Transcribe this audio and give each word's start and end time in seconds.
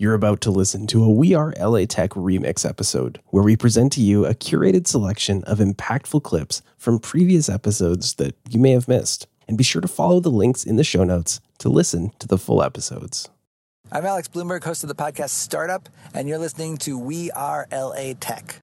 You're 0.00 0.14
about 0.14 0.40
to 0.40 0.50
listen 0.50 0.86
to 0.86 1.04
a 1.04 1.10
We 1.10 1.34
Are 1.34 1.52
LA 1.60 1.84
Tech 1.84 2.12
remix 2.12 2.66
episode 2.66 3.20
where 3.26 3.42
we 3.42 3.54
present 3.54 3.92
to 3.92 4.00
you 4.00 4.24
a 4.24 4.34
curated 4.34 4.86
selection 4.86 5.44
of 5.44 5.58
impactful 5.58 6.22
clips 6.22 6.62
from 6.78 6.98
previous 6.98 7.50
episodes 7.50 8.14
that 8.14 8.34
you 8.48 8.58
may 8.58 8.70
have 8.70 8.88
missed. 8.88 9.26
And 9.46 9.58
be 9.58 9.62
sure 9.62 9.82
to 9.82 9.88
follow 9.88 10.18
the 10.18 10.30
links 10.30 10.64
in 10.64 10.76
the 10.76 10.84
show 10.84 11.04
notes 11.04 11.42
to 11.58 11.68
listen 11.68 12.12
to 12.18 12.26
the 12.26 12.38
full 12.38 12.62
episodes. 12.62 13.28
I'm 13.92 14.06
Alex 14.06 14.26
Blumberg, 14.26 14.64
host 14.64 14.82
of 14.82 14.88
the 14.88 14.94
podcast 14.94 15.32
Startup, 15.32 15.86
and 16.14 16.26
you're 16.26 16.38
listening 16.38 16.78
to 16.78 16.98
We 16.98 17.30
Are 17.32 17.66
LA 17.70 18.14
Tech. 18.18 18.62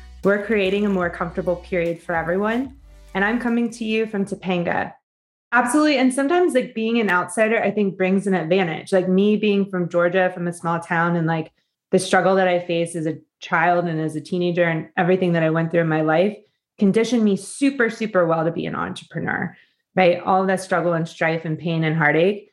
We're 0.23 0.45
creating 0.45 0.85
a 0.85 0.89
more 0.89 1.09
comfortable 1.09 1.55
period 1.55 2.01
for 2.01 2.15
everyone. 2.15 2.77
And 3.13 3.25
I'm 3.25 3.39
coming 3.39 3.69
to 3.71 3.85
you 3.85 4.05
from 4.05 4.25
Topanga. 4.25 4.93
Absolutely. 5.51 5.97
And 5.97 6.13
sometimes, 6.13 6.53
like 6.53 6.75
being 6.75 6.99
an 6.99 7.09
outsider, 7.09 7.61
I 7.61 7.71
think 7.71 7.97
brings 7.97 8.27
an 8.27 8.33
advantage. 8.33 8.93
Like 8.93 9.09
me 9.09 9.35
being 9.35 9.69
from 9.69 9.89
Georgia, 9.89 10.31
from 10.33 10.47
a 10.47 10.53
small 10.53 10.79
town, 10.79 11.15
and 11.15 11.27
like 11.27 11.51
the 11.89 11.99
struggle 11.99 12.35
that 12.35 12.47
I 12.47 12.59
faced 12.59 12.95
as 12.95 13.05
a 13.05 13.17
child 13.39 13.85
and 13.85 13.99
as 13.99 14.15
a 14.15 14.21
teenager 14.21 14.63
and 14.63 14.89
everything 14.95 15.33
that 15.33 15.43
I 15.43 15.49
went 15.49 15.71
through 15.71 15.81
in 15.81 15.89
my 15.89 16.01
life 16.01 16.37
conditioned 16.77 17.23
me 17.23 17.35
super, 17.35 17.89
super 17.89 18.25
well 18.25 18.45
to 18.45 18.51
be 18.51 18.65
an 18.65 18.75
entrepreneur, 18.75 19.57
right? 19.95 20.21
All 20.21 20.45
that 20.45 20.61
struggle 20.61 20.93
and 20.93 21.07
strife 21.07 21.43
and 21.45 21.59
pain 21.59 21.83
and 21.83 21.97
heartache 21.97 22.50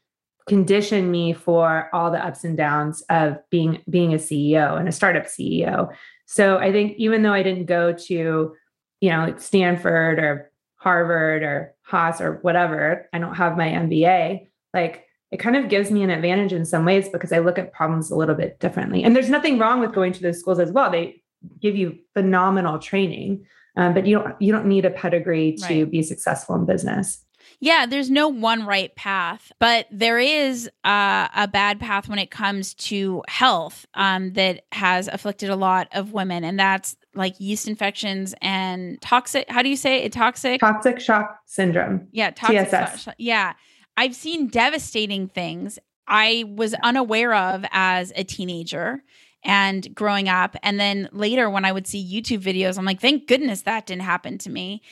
conditioned 0.49 1.13
me 1.13 1.33
for 1.33 1.89
all 1.93 2.11
the 2.11 2.25
ups 2.25 2.45
and 2.45 2.57
downs 2.57 3.03
of 3.11 3.39
being 3.51 3.83
being 3.89 4.15
a 4.15 4.17
CEO 4.17 4.79
and 4.79 4.89
a 4.89 4.93
startup 4.93 5.27
CEO. 5.27 5.95
So 6.27 6.59
I 6.59 6.73
think 6.73 6.97
even 6.99 7.23
though 7.23 7.33
I 7.33 7.43
didn't 7.43 7.67
go 7.67 7.93
to, 7.93 8.55
you 9.01 9.11
know, 9.11 9.21
like 9.21 9.41
Stanford 9.41 10.19
or 10.19 10.51
Harvard 10.77 11.43
or 11.43 11.75
Haas 11.83 12.21
or 12.21 12.39
whatever, 12.43 13.09
I 13.13 13.19
don't 13.19 13.35
have 13.35 13.57
my 13.57 13.69
MBA, 13.69 14.47
like 14.75 15.05
it 15.31 15.39
kind 15.39 15.57
of 15.57 15.69
gives 15.69 15.91
me 15.91 16.03
an 16.03 16.11
advantage 16.11 16.53
in 16.53 16.65
some 16.65 16.85
ways 16.85 17.09
because 17.09 17.33
I 17.33 17.39
look 17.39 17.59
at 17.59 17.73
problems 17.73 18.11
a 18.11 18.17
little 18.17 18.35
bit 18.35 18.59
differently. 18.61 19.05
And 19.05 19.15
there's 19.15 19.29
nothing 19.29 19.59
wrong 19.59 19.81
with 19.81 19.93
going 19.93 20.13
to 20.15 20.23
those 20.23 20.41
schools 20.41 20.59
as 20.59 20.73
well. 20.73 20.91
They 20.91 21.23
give 21.61 21.77
you 21.77 21.99
phenomenal 22.15 22.79
training, 22.79 23.47
um, 23.77 23.95
but 23.95 24.07
you 24.07 24.19
don't 24.19 24.41
you 24.41 24.53
don't 24.53 24.67
need 24.67 24.85
a 24.85 24.91
pedigree 24.91 25.53
to 25.53 25.83
right. 25.83 25.91
be 25.91 26.03
successful 26.03 26.55
in 26.57 26.67
business. 26.67 27.25
Yeah, 27.61 27.87
there's 27.87 28.11
no 28.11 28.29
one 28.29 28.67
right 28.67 28.95
path, 28.95 29.51
but 29.59 29.87
there 29.91 30.19
is 30.19 30.71
uh, 30.85 31.29
a 31.35 31.49
bad 31.49 31.81
path 31.81 32.09
when 32.09 32.19
it 32.19 32.31
comes 32.31 32.75
to 32.75 33.23
health 33.29 33.87
um, 33.95 34.33
that 34.35 34.65
has 34.73 35.09
afflicted 35.09 35.51
a 35.51 35.57
lot 35.57 35.89
of 35.93 36.13
women, 36.13 36.45
and 36.45 36.59
that's 36.59 36.97
like 37.15 37.35
yeast 37.41 37.67
infections 37.67 38.35
and 38.41 39.01
toxic. 39.01 39.51
How 39.51 39.63
do 39.63 39.69
you 39.69 39.77
say 39.77 40.05
it? 40.05 40.13
Toxic. 40.13 40.61
Toxic 40.61 41.01
shock 41.01 41.41
syndrome. 41.47 42.07
Yeah, 42.13 42.31
toxic. 42.31 42.71
TSS. 42.71 43.03
Shock, 43.03 43.15
yeah, 43.19 43.55
I've 43.97 44.15
seen 44.15 44.49
devastating 44.49 45.29
things 45.29 45.79
I 46.07 46.45
was 46.47 46.75
unaware 46.83 47.35
of 47.35 47.65
as 47.71 48.13
a 48.15 48.25
teenager 48.25 49.03
and 49.45 49.95
growing 49.95 50.29
up, 50.29 50.57
and 50.63 50.79
then 50.79 51.09
later 51.13 51.51
when 51.51 51.65
I 51.65 51.73
would 51.73 51.87
see 51.87 52.03
YouTube 52.03 52.43
videos, 52.43 52.79
I'm 52.79 52.85
like, 52.85 53.01
thank 53.01 53.27
goodness 53.27 53.63
that 53.63 53.87
didn't 53.87 54.03
happen 54.03 54.39
to 54.39 54.51
me. 54.51 54.83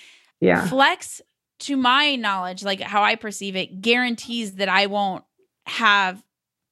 Yeah. 0.41 0.67
Flex 0.67 1.21
to 1.61 1.77
my 1.77 2.17
knowledge, 2.17 2.63
like 2.63 2.81
how 2.81 3.03
I 3.03 3.15
perceive 3.15 3.57
it, 3.57 3.81
guarantees 3.81 4.55
that 4.55 4.69
I 4.69 4.87
won't 4.87 5.25
have 5.67 6.23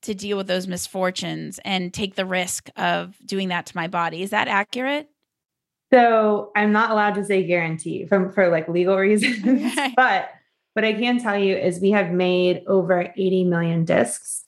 to 0.02 0.14
deal 0.14 0.36
with 0.36 0.46
those 0.46 0.66
misfortunes 0.66 1.58
and 1.64 1.92
take 1.92 2.14
the 2.14 2.26
risk 2.26 2.68
of 2.76 3.16
doing 3.24 3.48
that 3.48 3.66
to 3.66 3.76
my 3.76 3.88
body. 3.88 4.22
Is 4.22 4.30
that 4.30 4.48
accurate? 4.48 5.08
So 5.92 6.50
I'm 6.56 6.72
not 6.72 6.90
allowed 6.90 7.14
to 7.14 7.24
say 7.24 7.44
guarantee 7.44 8.06
from 8.06 8.32
for 8.32 8.48
like 8.48 8.68
legal 8.68 8.96
reasons, 8.98 9.46
okay. 9.46 9.94
but 9.96 10.28
what 10.74 10.84
I 10.84 10.92
can 10.92 11.20
tell 11.20 11.38
you 11.38 11.56
is 11.56 11.80
we 11.80 11.92
have 11.92 12.10
made 12.10 12.64
over 12.66 13.12
80 13.16 13.44
million 13.44 13.84
discs 13.84 14.44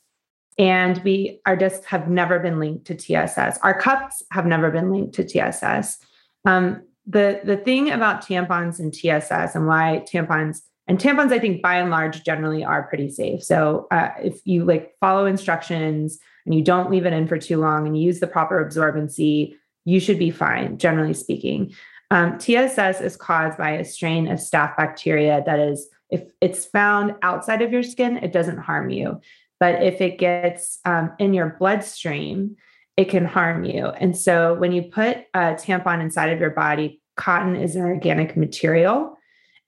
and 0.59 1.01
we 1.05 1.41
our 1.47 1.57
discs 1.57 1.87
have 1.87 2.09
never 2.09 2.39
been 2.39 2.59
linked 2.59 2.87
to 2.87 2.95
TSS. 2.95 3.59
Our 3.63 3.79
cups 3.79 4.23
have 4.31 4.47
never 4.47 4.71
been 4.71 4.91
linked 4.91 5.15
to 5.15 5.25
TSS. 5.25 5.99
Um, 6.45 6.83
the 7.07 7.41
the 7.45 7.57
thing 7.57 7.91
about 7.91 8.27
tampons 8.27 8.79
and 8.79 8.93
TSS 8.93 9.55
and 9.55 9.67
why 9.67 10.05
tampons 10.13 10.63
and 10.89 10.99
tampons, 10.99 11.33
I 11.33 11.39
think 11.39 11.63
by 11.63 11.77
and 11.77 11.91
large 11.91 12.23
generally 12.23 12.65
are 12.65 12.85
pretty 12.85 13.11
safe. 13.11 13.43
So 13.43 13.89
uh, 13.91 14.11
if 14.23 14.41
you 14.45 14.65
like 14.65 14.95
follow 15.01 15.27
instructions 15.27 16.19
and 16.45 16.55
you 16.55 16.63
don't 16.63 16.91
leave 16.91 17.07
it 17.07 17.13
in 17.13 17.27
for 17.27 17.39
too 17.39 17.59
long 17.59 17.87
and 17.87 17.99
you 17.99 18.05
use 18.05 18.21
the 18.21 18.29
proper 18.29 18.65
absorbency, 18.65 19.57
you 19.85 19.99
should 19.99 20.19
be 20.19 20.31
fine. 20.31 20.79
Generally 20.79 21.15
speaking, 21.15 21.75
um, 22.13 22.39
TSS 22.39 23.01
is 23.01 23.17
caused 23.17 23.59
by 23.59 23.71
a 23.71 23.85
strain 23.85 24.29
of 24.29 24.39
staph 24.39 24.77
bacteria 24.77 25.43
that 25.45 25.59
is 25.59 25.89
if 26.11 26.31
it's 26.41 26.65
found 26.65 27.17
outside 27.23 27.63
of 27.63 27.73
your 27.73 27.83
skin, 27.83 28.19
it 28.19 28.33
doesn't 28.33 28.59
harm 28.59 28.91
you. 28.91 29.21
But 29.59 29.83
if 29.83 30.01
it 30.01 30.19
gets 30.19 30.79
um, 30.85 31.13
in 31.19 31.35
your 31.35 31.57
bloodstream, 31.59 32.57
it 32.97 33.09
can 33.09 33.25
harm 33.25 33.65
you. 33.65 33.87
And 33.89 34.17
so 34.17 34.55
when 34.55 34.73
you 34.73 34.83
put 34.83 35.19
a 35.35 35.55
tampon 35.55 36.01
inside 36.01 36.33
of 36.33 36.41
your 36.41 36.51
body, 36.51 37.03
cotton 37.17 37.57
is 37.57 37.77
an 37.77 37.83
organic 37.83 38.37
material. 38.37 39.17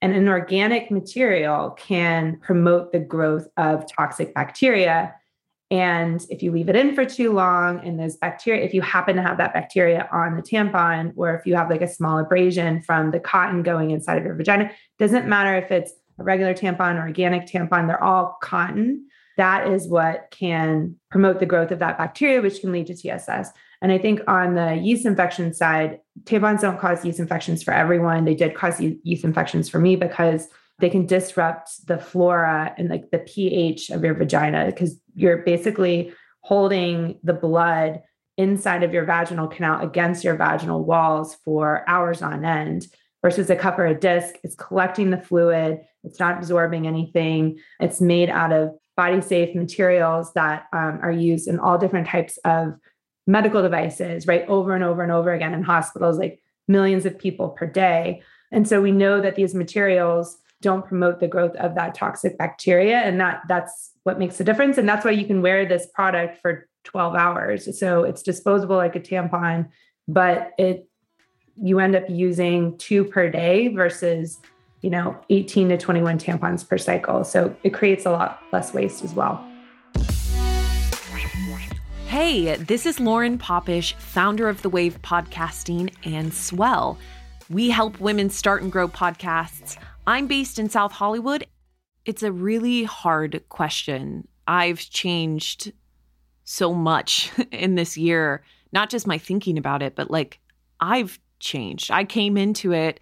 And 0.01 0.15
an 0.15 0.29
organic 0.29 0.89
material 0.89 1.71
can 1.71 2.39
promote 2.41 2.91
the 2.91 2.99
growth 2.99 3.47
of 3.57 3.85
toxic 3.91 4.33
bacteria. 4.33 5.13
And 5.71 6.25
if 6.29 6.41
you 6.41 6.51
leave 6.51 6.69
it 6.69 6.75
in 6.75 6.95
for 6.95 7.05
too 7.05 7.33
long, 7.33 7.85
and 7.85 7.99
those 7.99 8.15
bacteria, 8.15 8.63
if 8.63 8.73
you 8.73 8.81
happen 8.81 9.17
to 9.17 9.21
have 9.21 9.37
that 9.37 9.53
bacteria 9.53 10.07
on 10.11 10.35
the 10.35 10.41
tampon, 10.41 11.11
or 11.15 11.35
if 11.35 11.45
you 11.45 11.55
have 11.55 11.69
like 11.69 11.81
a 11.81 11.87
small 11.87 12.17
abrasion 12.17 12.81
from 12.81 13.11
the 13.11 13.19
cotton 13.19 13.61
going 13.61 13.91
inside 13.91 14.17
of 14.17 14.23
your 14.23 14.35
vagina, 14.35 14.71
doesn't 14.97 15.27
matter 15.27 15.55
if 15.57 15.69
it's 15.69 15.91
a 16.17 16.23
regular 16.23 16.53
tampon 16.53 16.95
or 16.95 17.01
organic 17.01 17.45
tampon, 17.45 17.87
they're 17.87 18.03
all 18.03 18.37
cotton 18.41 19.05
that 19.39 19.69
is 19.69 19.87
what 19.87 20.27
can 20.31 20.97
promote 21.09 21.39
the 21.39 21.45
growth 21.45 21.71
of 21.71 21.79
that 21.79 21.97
bacteria, 21.97 22.41
which 22.41 22.59
can 22.59 22.73
lead 22.73 22.87
to 22.87 22.93
TSS. 22.93 23.51
And 23.81 23.89
I 23.89 23.97
think 23.97 24.19
on 24.27 24.55
the 24.55 24.75
yeast 24.75 25.05
infection 25.05 25.53
side, 25.53 25.99
tampons 26.25 26.59
don't 26.59 26.77
cause 26.77 27.05
yeast 27.05 27.19
infections 27.19 27.63
for 27.63 27.73
everyone. 27.73 28.25
They 28.25 28.35
did 28.35 28.53
cause 28.53 28.81
yeast 28.81 29.23
infections 29.23 29.69
for 29.69 29.79
me 29.79 29.95
because 29.95 30.49
they 30.79 30.89
can 30.89 31.05
disrupt 31.05 31.87
the 31.87 31.97
flora 31.97 32.73
and 32.77 32.89
like 32.89 33.11
the 33.11 33.19
pH 33.19 33.89
of 33.91 34.03
your 34.03 34.13
vagina 34.13 34.65
because 34.65 34.99
you're 35.15 35.37
basically 35.37 36.13
holding 36.41 37.17
the 37.23 37.33
blood 37.33 38.01
inside 38.37 38.83
of 38.83 38.93
your 38.93 39.05
vaginal 39.05 39.47
canal 39.47 39.81
against 39.81 40.25
your 40.25 40.35
vaginal 40.35 40.83
walls 40.83 41.35
for 41.45 41.85
hours 41.87 42.21
on 42.21 42.43
end 42.43 42.87
versus 43.21 43.49
a 43.49 43.55
cup 43.55 43.79
or 43.79 43.85
a 43.85 43.97
disc. 43.97 44.35
It's 44.43 44.55
collecting 44.55 45.11
the 45.11 45.17
fluid, 45.17 45.79
it's 46.03 46.19
not 46.19 46.37
absorbing 46.37 46.87
anything. 46.87 47.59
It's 47.79 48.01
made 48.01 48.29
out 48.29 48.51
of 48.51 48.75
body 48.99 49.21
safe 49.21 49.55
materials 49.55 50.33
that 50.33 50.65
um, 50.73 50.99
are 51.01 51.09
used 51.09 51.47
in 51.47 51.57
all 51.57 51.77
different 51.77 52.05
types 52.05 52.37
of 52.43 52.73
medical 53.25 53.61
devices, 53.61 54.27
right? 54.27 54.45
Over 54.49 54.75
and 54.75 54.83
over 54.83 55.01
and 55.01 55.09
over 55.09 55.31
again 55.31 55.53
in 55.53 55.63
hospitals, 55.63 56.17
like 56.17 56.41
millions 56.67 57.05
of 57.05 57.17
people 57.17 57.47
per 57.47 57.65
day. 57.65 58.21
And 58.51 58.67
so 58.67 58.81
we 58.81 58.91
know 58.91 59.21
that 59.21 59.35
these 59.35 59.55
materials 59.55 60.37
don't 60.61 60.85
promote 60.85 61.21
the 61.21 61.29
growth 61.29 61.55
of 61.55 61.75
that 61.75 61.95
toxic 61.95 62.37
bacteria. 62.37 62.97
And 62.97 63.21
that 63.21 63.43
that's 63.47 63.91
what 64.03 64.19
makes 64.19 64.37
the 64.37 64.43
difference. 64.43 64.77
And 64.77 64.89
that's 64.89 65.05
why 65.05 65.11
you 65.11 65.25
can 65.25 65.41
wear 65.41 65.65
this 65.65 65.87
product 65.93 66.41
for 66.41 66.67
12 66.83 67.15
hours. 67.15 67.79
So 67.79 68.03
it's 68.03 68.21
disposable 68.21 68.75
like 68.75 68.97
a 68.97 68.99
tampon, 68.99 69.69
but 70.09 70.51
it 70.57 70.89
you 71.55 71.79
end 71.79 71.95
up 71.95 72.09
using 72.09 72.77
two 72.77 73.05
per 73.05 73.29
day 73.29 73.69
versus 73.69 74.39
you 74.81 74.89
know, 74.89 75.19
18 75.29 75.69
to 75.69 75.77
21 75.77 76.19
tampons 76.19 76.67
per 76.67 76.77
cycle. 76.77 77.23
So 77.23 77.55
it 77.63 77.73
creates 77.73 78.05
a 78.05 78.11
lot 78.11 78.41
less 78.51 78.73
waste 78.73 79.03
as 79.03 79.13
well. 79.13 79.43
Hey, 82.07 82.55
this 82.55 82.85
is 82.85 82.99
Lauren 82.99 83.37
Popish, 83.37 83.93
founder 83.93 84.49
of 84.49 84.61
The 84.61 84.69
Wave 84.69 84.99
Podcasting 85.01 85.93
and 86.03 86.33
Swell. 86.33 86.97
We 87.49 87.69
help 87.69 87.99
women 87.99 88.29
start 88.29 88.63
and 88.63 88.71
grow 88.71 88.87
podcasts. 88.87 89.77
I'm 90.07 90.27
based 90.27 90.57
in 90.57 90.69
South 90.69 90.91
Hollywood. 90.91 91.45
It's 92.05 92.23
a 92.23 92.31
really 92.31 92.83
hard 92.83 93.43
question. 93.49 94.27
I've 94.47 94.79
changed 94.79 95.71
so 96.45 96.73
much 96.73 97.31
in 97.51 97.75
this 97.75 97.95
year, 97.95 98.43
not 98.71 98.89
just 98.89 99.05
my 99.05 99.17
thinking 99.17 99.57
about 99.57 99.83
it, 99.83 99.95
but 99.95 100.09
like 100.09 100.39
I've 100.79 101.19
changed. 101.39 101.91
I 101.91 102.05
came 102.05 102.37
into 102.37 102.71
it 102.73 102.99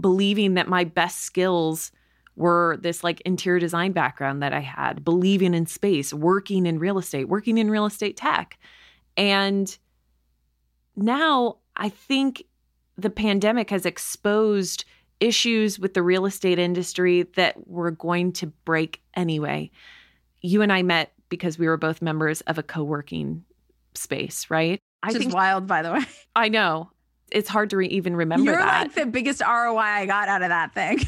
believing 0.00 0.54
that 0.54 0.68
my 0.68 0.84
best 0.84 1.20
skills 1.20 1.92
were 2.36 2.78
this 2.80 3.02
like 3.02 3.20
interior 3.22 3.58
design 3.58 3.92
background 3.92 4.42
that 4.42 4.52
I 4.52 4.60
had, 4.60 5.04
believing 5.04 5.54
in 5.54 5.66
space, 5.66 6.14
working 6.14 6.66
in 6.66 6.78
real 6.78 6.98
estate, 6.98 7.28
working 7.28 7.58
in 7.58 7.70
real 7.70 7.84
estate 7.84 8.16
tech. 8.16 8.58
And 9.16 9.76
now 10.94 11.56
I 11.76 11.88
think 11.88 12.44
the 12.96 13.10
pandemic 13.10 13.70
has 13.70 13.84
exposed 13.84 14.84
issues 15.20 15.78
with 15.78 15.94
the 15.94 16.02
real 16.02 16.26
estate 16.26 16.58
industry 16.58 17.22
that 17.34 17.68
were 17.68 17.90
going 17.90 18.32
to 18.34 18.46
break 18.46 19.02
anyway. 19.14 19.70
You 20.40 20.62
and 20.62 20.72
I 20.72 20.82
met 20.82 21.12
because 21.28 21.58
we 21.58 21.66
were 21.66 21.76
both 21.76 22.00
members 22.00 22.40
of 22.42 22.58
a 22.58 22.62
co 22.62 22.84
working 22.84 23.44
space, 23.94 24.48
right? 24.48 24.80
Which 25.04 25.16
I 25.16 25.18
think 25.18 25.34
wild, 25.34 25.66
by 25.66 25.82
the 25.82 25.92
way. 25.92 26.04
I 26.36 26.48
know. 26.48 26.90
It's 27.30 27.48
hard 27.48 27.70
to 27.70 27.76
re- 27.76 27.88
even 27.88 28.16
remember 28.16 28.50
You're 28.52 28.60
that. 28.60 28.82
like 28.82 28.94
the 28.94 29.06
biggest 29.06 29.40
ROI 29.40 29.78
I 29.78 30.06
got 30.06 30.28
out 30.28 30.42
of 30.42 30.48
that 30.48 30.74
thing. 30.74 31.00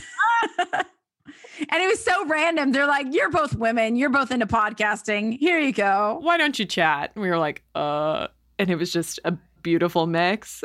and 0.69 1.83
it 1.83 1.87
was 1.89 2.03
so 2.03 2.27
random. 2.27 2.73
They're 2.73 2.87
like, 2.87 3.07
"You're 3.11 3.31
both 3.31 3.55
women. 3.55 3.97
You're 3.97 4.11
both 4.11 4.31
into 4.31 4.47
podcasting. 4.47 5.39
Here 5.39 5.59
you 5.59 5.73
go. 5.73 6.19
Why 6.23 6.37
don't 6.39 6.59
you 6.59 6.65
chat?" 6.67 7.13
And 7.15 7.23
we 7.23 7.31
were 7.31 7.39
like, 7.39 7.63
"Uh," 7.75 8.29
and 8.59 8.71
it 8.71 8.77
was 8.77 8.93
just 8.93 9.21
a 9.25 9.37
beautiful 9.63 10.07
mix. 10.07 10.65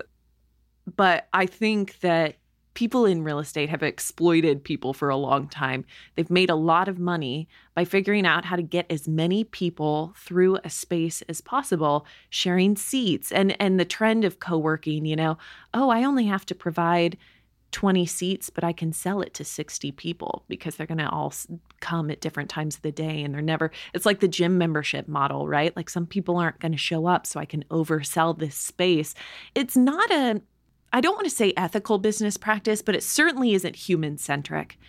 But 0.95 1.27
I 1.33 1.45
think 1.45 1.99
that 2.01 2.35
people 2.75 3.05
in 3.05 3.23
real 3.23 3.39
estate 3.39 3.69
have 3.69 3.81
exploited 3.81 4.63
people 4.63 4.93
for 4.93 5.09
a 5.09 5.17
long 5.17 5.47
time. 5.47 5.83
They've 6.15 6.29
made 6.29 6.49
a 6.49 6.55
lot 6.55 6.87
of 6.87 6.99
money 6.99 7.47
by 7.73 7.85
figuring 7.85 8.25
out 8.25 8.45
how 8.45 8.55
to 8.55 8.61
get 8.61 8.85
as 8.89 9.07
many 9.07 9.43
people 9.43 10.13
through 10.17 10.59
a 10.63 10.69
space 10.69 11.23
as 11.23 11.41
possible, 11.41 12.05
sharing 12.29 12.75
seats 12.75 13.31
and 13.31 13.59
and 13.59 13.79
the 13.79 13.85
trend 13.85 14.23
of 14.23 14.39
co-working, 14.39 15.05
you 15.05 15.15
know, 15.15 15.37
oh, 15.73 15.89
I 15.89 16.03
only 16.03 16.25
have 16.25 16.45
to 16.47 16.55
provide 16.55 17.17
20 17.71 18.05
seats, 18.05 18.49
but 18.49 18.63
I 18.63 18.71
can 18.71 18.93
sell 18.93 19.21
it 19.21 19.33
to 19.33 19.43
60 19.43 19.91
people 19.93 20.45
because 20.47 20.75
they're 20.75 20.87
going 20.87 20.99
to 20.99 21.09
all 21.09 21.33
come 21.81 22.09
at 22.09 22.21
different 22.21 22.49
times 22.49 22.77
of 22.77 22.83
the 22.83 22.91
day 22.91 23.21
and 23.21 23.33
they're 23.33 23.41
never, 23.41 23.69
it's 23.93 24.05
like 24.05 24.21
the 24.21 24.29
gym 24.29 24.57
membership 24.57 25.09
model, 25.09 25.45
right? 25.45 25.75
Like 25.75 25.89
some 25.89 26.05
people 26.05 26.37
aren't 26.37 26.59
going 26.59 26.71
to 26.71 26.77
show 26.77 27.05
up, 27.05 27.27
so 27.27 27.37
I 27.37 27.45
can 27.45 27.65
oversell 27.65 28.37
this 28.37 28.55
space. 28.55 29.13
It's 29.55 29.75
not 29.75 30.09
a, 30.09 30.41
I 30.95 31.01
don't 31.01 31.15
want 31.15 31.25
to 31.25 31.35
say 31.35 31.51
ethical 31.57 31.97
business 31.97 32.37
practice, 32.37 32.81
but 32.81 32.95
it 32.95 33.03
certainly 33.03 33.53
isn't 33.53 33.75
human 33.75 34.17
centric. 34.17 34.79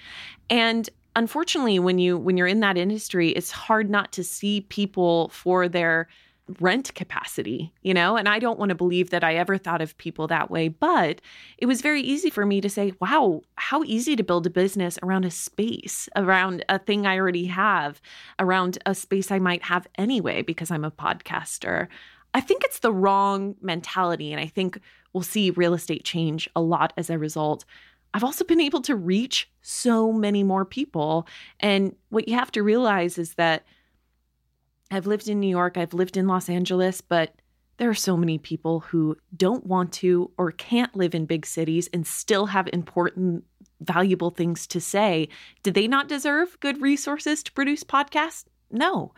And 0.48 0.88
unfortunately, 1.16 1.80
when 1.80 1.98
you 1.98 2.16
when 2.16 2.36
you're 2.36 2.46
in 2.46 2.60
that 2.60 2.78
industry, 2.78 3.30
it's 3.30 3.50
hard 3.50 3.90
not 3.90 4.12
to 4.12 4.22
see 4.22 4.60
people 4.60 5.30
for 5.30 5.68
their 5.68 6.06
rent 6.60 6.94
capacity, 6.94 7.72
you 7.82 7.92
know? 7.92 8.16
And 8.16 8.28
I 8.28 8.38
don't 8.38 8.56
want 8.56 8.68
to 8.68 8.76
believe 8.76 9.10
that 9.10 9.24
I 9.24 9.34
ever 9.34 9.58
thought 9.58 9.82
of 9.82 9.98
people 9.98 10.28
that 10.28 10.48
way, 10.48 10.68
but 10.68 11.20
it 11.58 11.66
was 11.66 11.80
very 11.80 12.02
easy 12.02 12.30
for 12.30 12.46
me 12.46 12.60
to 12.60 12.70
say, 12.70 12.92
wow, 13.00 13.42
how 13.56 13.82
easy 13.82 14.14
to 14.14 14.22
build 14.22 14.46
a 14.46 14.50
business 14.50 15.00
around 15.02 15.24
a 15.24 15.30
space, 15.32 16.08
around 16.14 16.64
a 16.68 16.78
thing 16.78 17.04
I 17.04 17.18
already 17.18 17.46
have, 17.46 18.00
around 18.38 18.78
a 18.86 18.94
space 18.94 19.32
I 19.32 19.40
might 19.40 19.64
have 19.64 19.88
anyway 19.96 20.42
because 20.42 20.70
I'm 20.70 20.84
a 20.84 20.92
podcaster. 20.92 21.88
I 22.36 22.40
think 22.42 22.64
it's 22.64 22.80
the 22.80 22.92
wrong 22.92 23.56
mentality. 23.62 24.30
And 24.30 24.38
I 24.38 24.46
think 24.46 24.78
we'll 25.14 25.22
see 25.22 25.50
real 25.52 25.72
estate 25.72 26.04
change 26.04 26.50
a 26.54 26.60
lot 26.60 26.92
as 26.98 27.08
a 27.08 27.16
result. 27.18 27.64
I've 28.12 28.24
also 28.24 28.44
been 28.44 28.60
able 28.60 28.82
to 28.82 28.94
reach 28.94 29.50
so 29.62 30.12
many 30.12 30.42
more 30.42 30.66
people. 30.66 31.26
And 31.60 31.96
what 32.10 32.28
you 32.28 32.34
have 32.34 32.52
to 32.52 32.62
realize 32.62 33.16
is 33.16 33.34
that 33.34 33.64
I've 34.90 35.06
lived 35.06 35.28
in 35.28 35.40
New 35.40 35.48
York, 35.48 35.78
I've 35.78 35.94
lived 35.94 36.18
in 36.18 36.26
Los 36.26 36.50
Angeles, 36.50 37.00
but 37.00 37.32
there 37.78 37.88
are 37.88 37.94
so 37.94 38.18
many 38.18 38.36
people 38.36 38.80
who 38.80 39.16
don't 39.34 39.64
want 39.64 39.92
to 39.94 40.30
or 40.36 40.52
can't 40.52 40.94
live 40.94 41.14
in 41.14 41.24
big 41.24 41.46
cities 41.46 41.88
and 41.94 42.06
still 42.06 42.44
have 42.46 42.68
important, 42.70 43.44
valuable 43.80 44.30
things 44.30 44.66
to 44.66 44.80
say. 44.80 45.30
Did 45.62 45.72
they 45.72 45.88
not 45.88 46.06
deserve 46.06 46.60
good 46.60 46.82
resources 46.82 47.42
to 47.44 47.52
produce 47.52 47.82
podcasts? 47.82 48.44
No. 48.70 49.14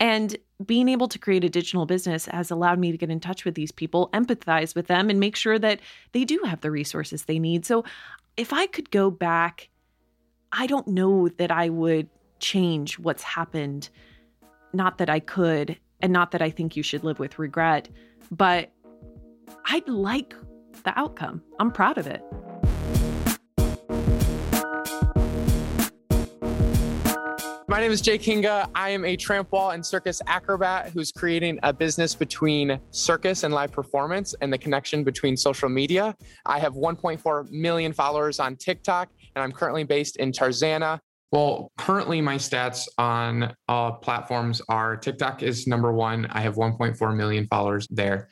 And 0.00 0.36
being 0.64 0.88
able 0.88 1.08
to 1.08 1.18
create 1.18 1.44
a 1.44 1.50
digital 1.50 1.84
business 1.84 2.24
has 2.26 2.50
allowed 2.50 2.78
me 2.78 2.90
to 2.90 2.98
get 2.98 3.10
in 3.10 3.20
touch 3.20 3.44
with 3.44 3.54
these 3.54 3.70
people, 3.70 4.08
empathize 4.14 4.74
with 4.74 4.86
them, 4.86 5.10
and 5.10 5.20
make 5.20 5.36
sure 5.36 5.58
that 5.58 5.80
they 6.12 6.24
do 6.24 6.40
have 6.46 6.62
the 6.62 6.70
resources 6.70 7.24
they 7.24 7.38
need. 7.38 7.66
So 7.66 7.84
if 8.36 8.52
I 8.52 8.66
could 8.66 8.90
go 8.90 9.10
back, 9.10 9.68
I 10.52 10.66
don't 10.66 10.88
know 10.88 11.28
that 11.28 11.50
I 11.50 11.68
would 11.68 12.08
change 12.38 12.98
what's 12.98 13.22
happened. 13.22 13.90
Not 14.72 14.98
that 14.98 15.10
I 15.10 15.20
could, 15.20 15.78
and 16.00 16.12
not 16.12 16.30
that 16.30 16.40
I 16.40 16.50
think 16.50 16.76
you 16.76 16.82
should 16.82 17.04
live 17.04 17.18
with 17.18 17.38
regret, 17.38 17.88
but 18.30 18.70
I'd 19.66 19.88
like 19.88 20.34
the 20.84 20.98
outcome. 20.98 21.42
I'm 21.58 21.70
proud 21.70 21.98
of 21.98 22.06
it. 22.06 22.24
My 27.80 27.84
name 27.84 27.92
is 27.92 28.02
Jay 28.02 28.18
Kinga. 28.18 28.68
I 28.74 28.90
am 28.90 29.06
a 29.06 29.16
tramp 29.16 29.52
wall 29.52 29.70
and 29.70 29.84
circus 29.84 30.20
acrobat 30.26 30.90
who's 30.90 31.10
creating 31.10 31.58
a 31.62 31.72
business 31.72 32.14
between 32.14 32.78
circus 32.90 33.42
and 33.42 33.54
live 33.54 33.72
performance 33.72 34.34
and 34.42 34.52
the 34.52 34.58
connection 34.58 35.02
between 35.02 35.34
social 35.34 35.70
media. 35.70 36.14
I 36.44 36.58
have 36.58 36.74
1.4 36.74 37.50
million 37.50 37.94
followers 37.94 38.38
on 38.38 38.56
TikTok, 38.56 39.08
and 39.34 39.42
I'm 39.42 39.50
currently 39.50 39.84
based 39.84 40.16
in 40.16 40.30
Tarzana. 40.30 40.98
Well, 41.32 41.72
currently 41.78 42.20
my 42.20 42.34
stats 42.34 42.86
on 42.98 43.54
all 43.66 43.92
platforms 43.92 44.60
are 44.68 44.94
TikTok 44.94 45.42
is 45.42 45.66
number 45.66 45.90
one. 45.90 46.26
I 46.26 46.42
have 46.42 46.56
1.4 46.56 47.16
million 47.16 47.46
followers 47.46 47.88
there. 47.88 48.28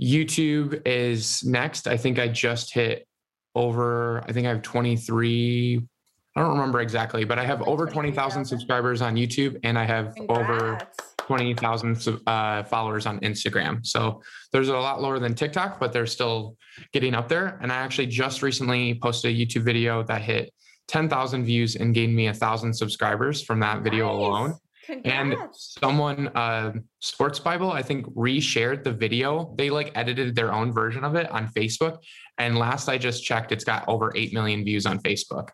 YouTube 0.00 0.80
is 0.86 1.42
next. 1.42 1.88
I 1.88 1.96
think 1.96 2.20
I 2.20 2.28
just 2.28 2.72
hit 2.72 3.08
over, 3.56 4.22
I 4.28 4.32
think 4.32 4.46
I 4.46 4.50
have 4.50 4.62
23 4.62 5.88
I 6.34 6.40
don't 6.40 6.52
remember 6.52 6.80
exactly, 6.80 7.24
but 7.24 7.38
I 7.38 7.44
have 7.44 7.60
over 7.62 7.86
20,000 7.86 8.44
subscribers 8.44 9.02
on 9.02 9.16
YouTube 9.16 9.58
and 9.64 9.78
I 9.78 9.84
have 9.84 10.14
Congrats. 10.14 10.40
over 10.40 10.78
20,000 11.18 12.20
uh, 12.26 12.62
followers 12.64 13.06
on 13.06 13.20
Instagram. 13.20 13.86
So 13.86 14.22
there's 14.50 14.68
a 14.68 14.76
lot 14.76 15.02
lower 15.02 15.18
than 15.18 15.34
TikTok, 15.34 15.78
but 15.78 15.92
they're 15.92 16.06
still 16.06 16.56
getting 16.92 17.14
up 17.14 17.28
there. 17.28 17.58
And 17.60 17.70
I 17.70 17.76
actually 17.76 18.06
just 18.06 18.42
recently 18.42 18.94
posted 18.94 19.30
a 19.30 19.34
YouTube 19.34 19.62
video 19.62 20.02
that 20.04 20.22
hit 20.22 20.52
10,000 20.88 21.44
views 21.44 21.76
and 21.76 21.94
gained 21.94 22.14
me 22.14 22.28
a 22.28 22.34
thousand 22.34 22.72
subscribers 22.72 23.42
from 23.42 23.60
that 23.60 23.82
video 23.82 24.06
nice. 24.06 24.16
alone. 24.16 24.54
Congrats. 24.86 25.14
And 25.14 25.36
someone, 25.54 26.28
uh, 26.28 26.72
Sports 27.00 27.38
Bible, 27.38 27.70
I 27.70 27.82
think 27.82 28.06
reshared 28.16 28.82
the 28.82 28.92
video. 28.92 29.54
They 29.56 29.70
like 29.70 29.92
edited 29.94 30.34
their 30.34 30.52
own 30.52 30.72
version 30.72 31.04
of 31.04 31.14
it 31.14 31.30
on 31.30 31.48
Facebook. 31.48 31.98
And 32.38 32.58
last 32.58 32.88
I 32.88 32.98
just 32.98 33.22
checked, 33.22 33.52
it's 33.52 33.64
got 33.64 33.86
over 33.86 34.12
8 34.16 34.32
million 34.32 34.64
views 34.64 34.86
on 34.86 34.98
Facebook 34.98 35.50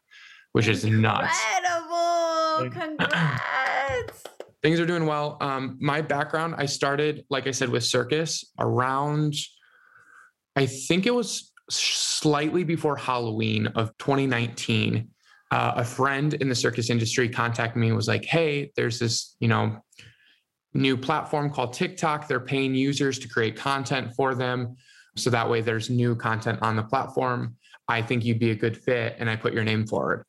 which 0.53 0.69
is 0.69 0.85
nuts. 0.85 1.39
Incredible! 1.57 2.71
Congrats. 2.99 4.25
Things 4.63 4.81
are 4.81 4.87
doing 4.87 5.07
well. 5.07 5.37
Um, 5.41 5.79
my 5.81 6.01
background, 6.03 6.57
I 6.59 6.67
started, 6.67 7.25
like 7.31 7.47
I 7.47 7.53
said, 7.53 7.69
with 7.69 7.85
circus 7.85 8.45
around, 8.59 9.35
I 10.57 10.67
think 10.67 11.07
it 11.07 11.15
was 11.15 11.53
slightly 11.71 12.65
before 12.65 12.97
Halloween 12.97 13.69
of 13.69 13.97
2019. 13.99 15.09
Uh, 15.51 15.73
a 15.77 15.85
friend 15.85 16.35
in 16.35 16.49
the 16.49 16.55
circus 16.55 16.91
industry 16.91 17.29
contacted 17.29 17.81
me 17.81 17.87
and 17.87 17.97
was 17.97 18.09
like, 18.09 18.25
hey, 18.25 18.71
there's 18.77 18.99
this, 18.99 19.37
you 19.41 19.49
know, 19.49 19.81
new 20.75 20.97
platform 20.97 21.51
called 21.51 21.73
TikTok. 21.73 22.29
They're 22.29 22.41
paying 22.41 22.75
users 22.75 23.19
to 23.21 23.29
create 23.29 23.57
content 23.57 24.15
for 24.17 24.35
them. 24.35 24.77
So 25.17 25.31
that 25.31 25.49
way 25.49 25.61
there's 25.61 25.89
new 25.89 26.15
content 26.15 26.59
on 26.63 26.77
the 26.77 26.83
platform. 26.83 27.57
I 27.89 28.03
think 28.03 28.25
you'd 28.25 28.39
be 28.39 28.51
a 28.51 28.55
good 28.55 28.77
fit. 28.77 29.17
And 29.19 29.31
I 29.31 29.37
put 29.37 29.53
your 29.53 29.65
name 29.65 29.87
forward. 29.87 30.25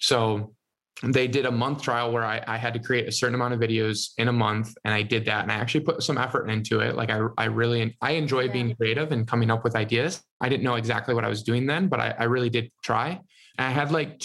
So 0.00 0.54
they 1.02 1.26
did 1.26 1.44
a 1.44 1.50
month 1.50 1.82
trial 1.82 2.12
where 2.12 2.24
I, 2.24 2.42
I, 2.46 2.56
had 2.56 2.72
to 2.74 2.80
create 2.80 3.08
a 3.08 3.12
certain 3.12 3.34
amount 3.34 3.52
of 3.52 3.60
videos 3.60 4.12
in 4.16 4.28
a 4.28 4.32
month 4.32 4.74
and 4.84 4.94
i 4.94 5.02
did 5.02 5.24
that 5.24 5.42
and 5.42 5.50
i 5.50 5.56
actually 5.56 5.80
put 5.80 6.02
some 6.02 6.16
effort 6.16 6.48
into 6.48 6.80
it 6.80 6.94
like 6.94 7.10
i, 7.10 7.20
I 7.36 7.46
really 7.46 7.96
i 8.00 8.12
enjoy 8.12 8.48
being 8.48 8.74
creative 8.76 9.10
and 9.10 9.26
coming 9.26 9.50
up 9.50 9.64
with 9.64 9.74
ideas 9.74 10.22
i 10.40 10.48
didn't 10.48 10.62
know 10.62 10.76
exactly 10.76 11.14
what 11.14 11.24
i 11.24 11.28
was 11.28 11.42
doing 11.42 11.66
then 11.66 11.88
but 11.88 12.00
i, 12.00 12.14
I 12.16 12.24
really 12.24 12.48
did 12.48 12.70
try 12.82 13.20
and 13.58 13.66
i 13.66 13.70
had 13.70 13.90
like 13.90 14.22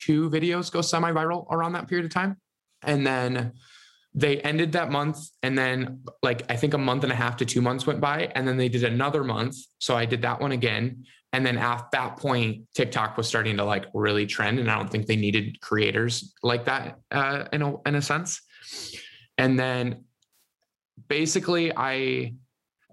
two 0.00 0.30
videos 0.30 0.70
go 0.70 0.80
semi-viral 0.80 1.50
around 1.50 1.72
that 1.72 1.88
period 1.88 2.04
of 2.04 2.12
time 2.12 2.36
and 2.82 3.06
then 3.06 3.52
they 4.14 4.40
ended 4.42 4.72
that 4.72 4.90
month 4.90 5.18
and 5.42 5.56
then 5.56 6.02
like 6.22 6.42
i 6.50 6.56
think 6.56 6.74
a 6.74 6.78
month 6.78 7.02
and 7.02 7.12
a 7.12 7.16
half 7.16 7.36
to 7.36 7.46
two 7.46 7.62
months 7.62 7.86
went 7.86 8.00
by 8.00 8.30
and 8.34 8.46
then 8.46 8.58
they 8.58 8.68
did 8.68 8.84
another 8.84 9.24
month 9.24 9.56
so 9.78 9.96
i 9.96 10.04
did 10.04 10.20
that 10.20 10.38
one 10.38 10.52
again 10.52 11.02
and 11.32 11.46
then 11.46 11.56
at 11.56 11.90
that 11.92 12.18
point, 12.18 12.66
TikTok 12.74 13.16
was 13.16 13.26
starting 13.26 13.56
to 13.56 13.64
like 13.64 13.86
really 13.94 14.26
trend, 14.26 14.58
and 14.58 14.70
I 14.70 14.76
don't 14.76 14.90
think 14.90 15.06
they 15.06 15.16
needed 15.16 15.60
creators 15.60 16.34
like 16.42 16.66
that 16.66 16.98
uh, 17.10 17.44
in 17.52 17.62
a 17.62 17.80
in 17.88 17.94
a 17.94 18.02
sense. 18.02 18.42
And 19.38 19.58
then 19.58 20.04
basically, 21.08 21.72
I 21.74 22.34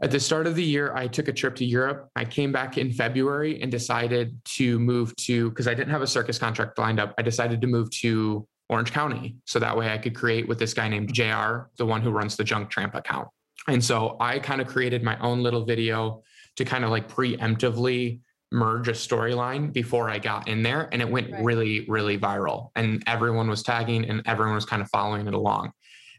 at 0.02 0.12
the 0.12 0.20
start 0.22 0.48
of 0.48 0.56
the 0.56 0.64
year, 0.64 0.96
I 0.96 1.08
took 1.08 1.28
a 1.28 1.34
trip 1.34 1.58
to 1.58 1.66
Europe. 1.66 2.10
I 2.16 2.24
came 2.24 2.54
back 2.54 2.78
in 2.78 2.94
February 2.94 3.62
and 3.62 3.70
decided 3.70 4.40
to 4.56 4.80
move 4.80 5.14
to 5.18 5.50
because 5.50 5.68
I 5.68 5.74
didn't 5.74 5.92
have 5.92 6.02
a 6.02 6.08
circus 6.08 6.40
contract 6.40 6.78
lined 6.78 7.02
up. 7.02 7.14
I 7.18 7.24
decided 7.24 7.60
to 7.60 7.68
move 7.68 7.90
to 8.02 8.48
Orange 8.70 8.92
County 8.92 9.36
so 9.46 9.60
that 9.60 9.76
way 9.76 9.92
I 9.92 9.98
could 9.98 10.16
create 10.16 10.48
with 10.48 10.60
this 10.60 10.74
guy 10.74 10.88
named 10.88 11.14
JR, 11.14 11.70
the 11.78 11.86
one 11.86 12.02
who 12.02 12.12
runs 12.12 12.36
the 12.36 12.44
Junk 12.44 12.70
Tramp 12.70 12.96
account. 12.96 13.28
And 13.68 13.84
so 13.84 14.16
I 14.20 14.40
kind 14.40 14.62
of 14.62 14.68
created 14.68 15.04
my 15.04 15.18
own 15.20 15.44
little 15.44 15.66
video 15.66 16.24
to 16.56 16.66
kind 16.66 16.84
of 16.84 16.90
like 16.92 17.10
preemptively 17.10 18.20
merge 18.52 18.88
a 18.88 18.94
storyline 18.94 19.72
before 19.72 20.10
I 20.10 20.18
got 20.18 20.48
in 20.48 20.64
there 20.64 20.90
and 20.92 21.02
it 21.02 21.10
went 21.10 21.32
right. 21.32 21.44
really, 21.44 21.86
really 21.88 22.18
viral. 22.18 22.70
And 22.76 23.04
everyone 23.06 23.50
was 23.50 23.64
tagging 23.64 24.06
and 24.06 24.24
everyone 24.26 24.56
was 24.56 24.66
kind 24.66 24.82
of 24.82 24.90
following 24.90 25.28
it 25.28 25.34
along. 25.34 25.72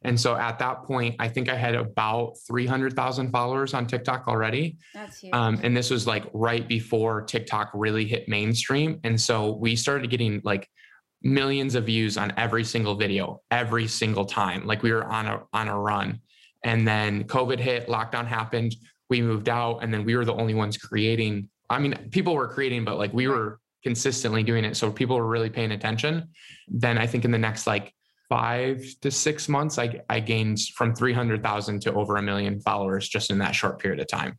And 0.03 0.19
so 0.19 0.35
at 0.35 0.59
that 0.61 0.85
point, 0.85 1.17
I 1.19 1.29
think 1.29 1.49
I 1.51 1.57
had 1.57 1.75
about 1.75 2.37
300,000 2.47 3.31
followers 3.31 3.75
on 3.75 3.87
TikTok 3.87 4.29
already. 4.29 4.79
That's 4.95 5.19
huge. 5.19 5.35
Um, 5.35 5.61
and 5.63 5.77
this 5.77 5.91
was 5.91 6.07
like 6.07 6.25
right 6.33 6.67
before 6.67 7.23
TikTok 7.23 7.71
really 7.75 8.07
hit 8.07 8.29
mainstream. 8.29 9.01
And 9.05 9.21
so 9.21 9.53
we 9.57 9.77
started 9.77 10.09
getting 10.09 10.41
like 10.43 10.69
millions 11.23 11.75
of 11.75 11.87
views 11.87 12.17
on 12.17 12.33
every 12.37 12.65
single 12.65 12.95
video, 12.95 13.41
every 13.51 13.87
single 13.87 14.25
time. 14.25 14.67
Like 14.67 14.83
we 14.83 14.93
were 14.93 15.05
on 15.05 15.27
a 15.27 15.43
on 15.53 15.69
a 15.69 15.79
run. 15.79 16.21
And 16.65 16.87
then 16.87 17.25
COVID 17.25 17.59
hit, 17.59 17.89
lockdown 17.89 18.27
happened, 18.27 18.75
we 19.09 19.23
moved 19.23 19.49
out, 19.49 19.79
and 19.79 19.93
then 19.93 20.05
we 20.05 20.15
were 20.17 20.25
the 20.25 20.35
only 20.35 20.55
ones 20.55 20.77
creating. 20.77 21.49
I 21.69 21.79
mean, 21.79 21.95
people 22.11 22.35
were 22.35 22.49
creating, 22.49 22.85
but 22.85 22.99
like 22.99 23.13
we 23.13 23.29
were 23.29 23.61
consistently 23.83 24.43
doing 24.43 24.65
it. 24.65 24.77
So 24.77 24.91
people 24.91 25.17
were 25.17 25.27
really 25.27 25.51
paying 25.51 25.73
attention. 25.73 26.29
Then 26.69 26.99
I 26.99 27.07
think 27.07 27.25
in 27.25 27.31
the 27.31 27.39
next 27.39 27.67
like 27.67 27.95
five 28.29 28.85
to 29.03 29.11
six 29.11 29.49
months, 29.49 29.79
I, 29.79 30.01
I 30.09 30.21
gained 30.21 30.61
from 30.77 30.95
300,000 30.95 31.81
to 31.83 31.93
over 31.95 32.17
a 32.17 32.23
million 32.23 32.61
followers 32.61 33.09
just 33.09 33.31
in 33.31 33.39
that 33.39 33.55
short 33.55 33.79
period 33.79 34.01
of 34.01 34.07
time. 34.07 34.39